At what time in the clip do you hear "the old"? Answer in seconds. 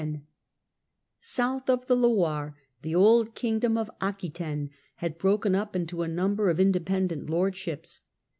2.81-3.35